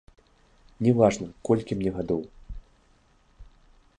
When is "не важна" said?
0.85-1.27